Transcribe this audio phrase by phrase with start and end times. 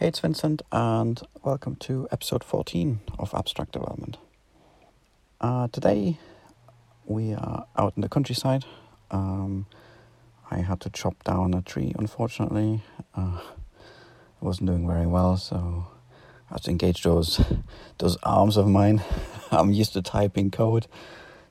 [0.00, 4.16] Hey, it's Vincent, and welcome to episode 14 of Abstract Development.
[5.42, 6.18] Uh, today,
[7.04, 8.64] we are out in the countryside.
[9.10, 9.66] Um,
[10.50, 12.82] I had to chop down a tree, unfortunately.
[13.14, 15.88] Uh, it wasn't doing very well, so
[16.48, 17.38] I had to engage those
[17.98, 19.04] those arms of mine.
[19.50, 20.86] I'm used to typing code,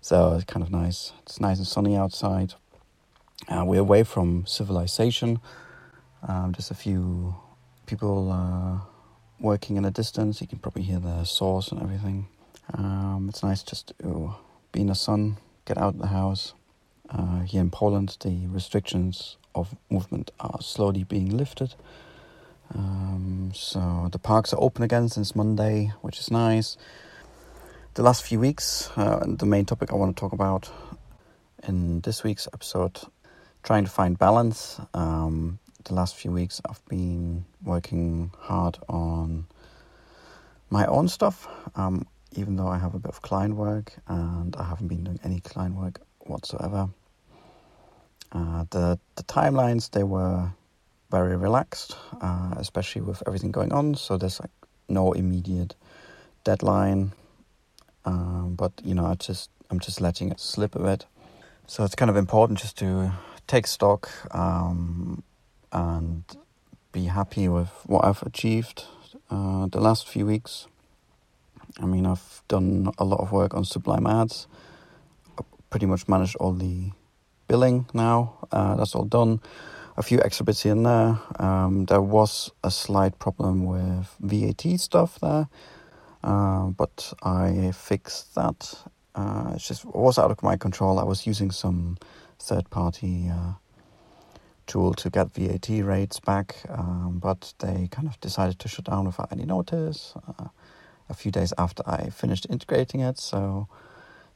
[0.02, 1.12] so it's kind of nice.
[1.22, 2.56] It's nice and sunny outside.
[3.48, 5.40] Uh, we're away from civilization.
[6.28, 7.36] Um, just a few
[7.90, 8.78] people uh,
[9.40, 10.42] working in a distance.
[10.42, 12.28] You can probably hear the saws and everything.
[12.76, 14.36] Um, it's nice just to
[14.72, 16.54] be in the sun, get out of the house.
[17.10, 21.74] Uh, here in Poland, the restrictions of movement are slowly being lifted.
[22.76, 26.78] Um, so the parks are open again since Monday, which is nice.
[27.96, 30.70] The last few weeks, uh, the main topic I want to talk about
[31.68, 33.00] in this week's episode,
[33.64, 34.80] trying to find balance.
[34.94, 39.48] Um, the last few weeks I've been working hard on
[40.70, 42.06] my own stuff, um,
[42.36, 45.40] even though I have a bit of client work and I haven't been doing any
[45.40, 46.90] client work whatsoever.
[48.32, 50.52] Uh, the the timelines they were
[51.10, 53.96] very relaxed, uh, especially with everything going on.
[53.96, 54.52] So there's like
[54.88, 55.76] no immediate
[56.44, 57.14] deadline,
[58.06, 61.06] um, but you know I just I'm just letting it slip a bit.
[61.66, 63.12] So it's kind of important just to
[63.48, 65.24] take stock, um,
[65.72, 66.24] and
[66.92, 68.86] be happy with what I've achieved
[69.30, 70.68] uh, the last few weeks.
[71.80, 74.48] I mean, I've done a lot of work on Sublime Ads.
[75.38, 76.92] I pretty much managed all the
[77.48, 78.48] billing now.
[78.52, 79.40] Uh, that's all done.
[79.98, 81.20] A few extra bits here and there.
[81.40, 85.48] Um, there was a slight problem with VAT stuff there,
[86.24, 88.76] uh, but I fixed that.
[89.14, 91.00] Uh, it just was out of my control.
[91.00, 91.98] I was using some
[92.40, 93.54] third-party uh,
[94.70, 99.06] tool to get VAT rates back, um, but they kind of decided to shut down
[99.06, 100.48] without any notice uh,
[101.10, 103.20] a few days after I finished integrating it.
[103.20, 103.68] So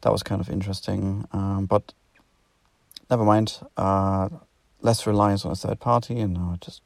[0.02, 1.26] that was kind of interesting.
[1.32, 1.94] Um, but
[3.10, 3.60] never mind.
[3.78, 4.30] Uh,
[4.82, 6.82] less reliance on a third party, and I'll just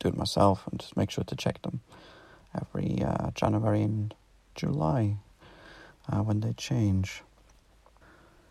[0.00, 1.80] do it myself and just make sure to check them
[2.60, 4.14] every uh, January and
[4.54, 5.16] July
[6.10, 7.22] uh, when they change.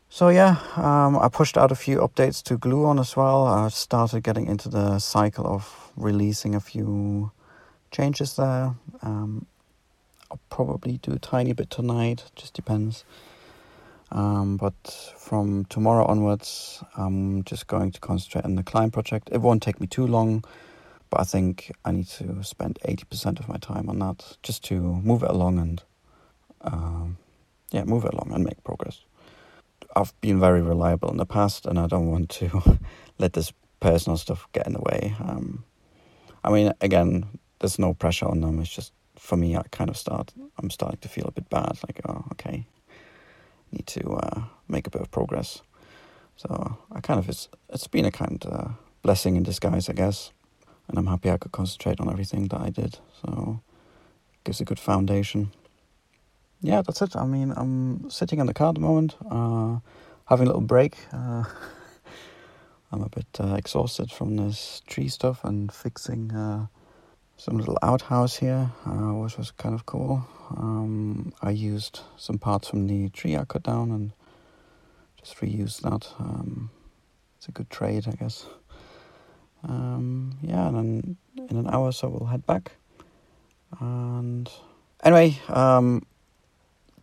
[0.10, 3.46] So yeah, um, I pushed out a few updates to Gluon as well.
[3.46, 7.32] I started getting into the cycle of releasing a few
[7.92, 8.76] changes there.
[9.02, 9.46] Um,
[10.32, 13.04] I'll probably do a tiny bit tonight, just depends.
[14.12, 14.76] Um, but
[15.18, 19.30] from tomorrow onwards, I'm just going to concentrate on the client project.
[19.32, 20.44] It won't take me too long,
[21.10, 24.76] but I think I need to spend 80% of my time on that just to
[24.76, 25.84] move it along and,
[26.62, 27.18] um,
[27.72, 29.02] yeah, move it along and make progress.
[29.96, 32.80] I've been very reliable in the past, and I don't want to
[33.18, 35.16] let this personal stuff get in the way.
[35.20, 35.64] Um,
[36.44, 37.26] I mean, again,
[37.60, 38.60] there's no pressure on them.
[38.60, 40.34] It's just for me, I kind of start.
[40.58, 41.80] I'm starting to feel a bit bad.
[41.88, 42.66] Like, oh, okay,
[43.72, 45.62] need to uh, make a bit of progress.
[46.36, 48.70] So I kind of it's it's been a kind of uh,
[49.02, 50.32] blessing in disguise, I guess.
[50.88, 53.00] And I'm happy I could concentrate on everything that I did.
[53.22, 53.62] So
[54.44, 55.52] gives a good foundation
[56.66, 57.16] yeah, that's it.
[57.16, 59.78] I mean, I'm sitting in the car at the moment, uh,
[60.26, 60.98] having a little break.
[61.14, 61.44] Uh,
[62.92, 66.66] I'm a bit uh, exhausted from this tree stuff and fixing uh,
[67.38, 70.28] some little outhouse here, uh, which was kind of cool.
[70.58, 74.12] Um, I used some parts from the tree I cut down and
[75.20, 76.08] just reused that.
[76.18, 76.72] Um,
[77.38, 78.46] it's a good trade, I guess.
[79.64, 82.72] Um, yeah, and then in an hour or so we'll head back.
[83.80, 84.50] And
[85.04, 86.04] anyway, um,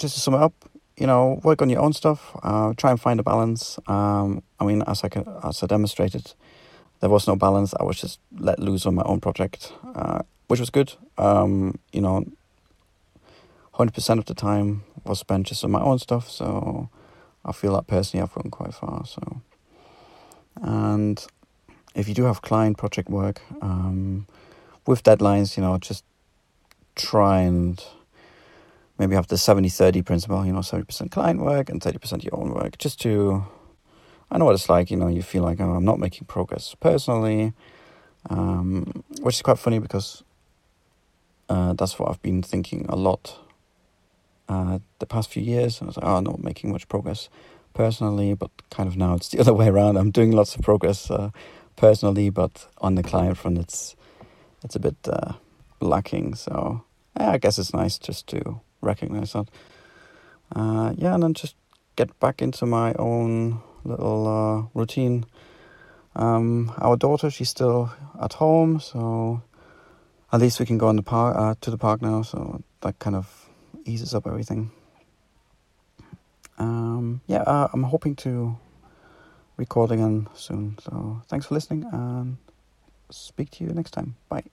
[0.02, 0.52] just to sum it up,
[0.96, 2.36] you know, work on your own stuff.
[2.42, 3.78] Uh, try and find a balance.
[3.86, 6.34] Um, I mean, as I can, as I demonstrated,
[7.00, 7.72] there was no balance.
[7.80, 10.92] I was just let loose on my own project, uh, which was good.
[11.16, 12.24] Um, you know,
[13.72, 16.28] hundred percent of the time was spent just on my own stuff.
[16.28, 16.90] So
[17.44, 19.06] I feel that personally, I've gone quite far.
[19.06, 19.40] So,
[20.60, 21.24] and
[21.94, 24.26] if you do have client project work um,
[24.86, 26.04] with deadlines, you know, just
[26.94, 27.84] try and
[28.98, 32.52] maybe have the 70 30 principle, you know, 70% client work and 30% your own
[32.52, 33.44] work, just to,
[34.30, 36.74] I know what it's like, you know, you feel like, oh, I'm not making progress
[36.78, 37.52] personally,
[38.30, 40.22] um, which is quite funny because
[41.48, 43.38] uh, that's what I've been thinking a lot
[44.48, 45.80] uh, the past few years.
[45.80, 47.28] And I was like, oh, I'm not making much progress
[47.74, 49.96] personally, but kind of now it's the other way around.
[49.96, 51.30] I'm doing lots of progress uh,
[51.76, 53.96] personally, but on the client front, it's
[54.64, 55.32] it's a bit uh,
[55.80, 56.34] lacking.
[56.34, 56.84] So
[57.18, 59.48] yeah, I guess it's nice just to recognize that.
[60.54, 61.56] Uh, yeah, and then just
[61.96, 65.24] get back into my own little uh, routine.
[66.14, 67.90] Um, our daughter, she's still
[68.20, 69.42] at home, so
[70.32, 72.98] at least we can go on the park uh, to the park now, so that
[72.98, 73.48] kind of
[73.84, 74.70] eases up everything.
[76.58, 78.58] Um, yeah, uh, I'm hoping to
[79.56, 80.76] record again soon.
[80.82, 82.36] So thanks for listening, and
[83.10, 84.16] speak to you next time.
[84.28, 84.44] Bye.